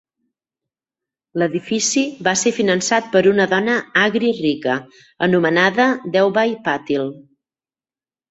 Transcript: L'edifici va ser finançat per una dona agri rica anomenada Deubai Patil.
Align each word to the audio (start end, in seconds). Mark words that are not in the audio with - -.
L'edifici 1.41 2.01
va 2.27 2.33
ser 2.43 2.53
finançat 2.59 3.11
per 3.15 3.21
una 3.33 3.45
dona 3.51 3.75
agri 4.05 4.33
rica 4.39 4.79
anomenada 5.29 5.87
Deubai 6.17 6.57
Patil. 6.69 7.05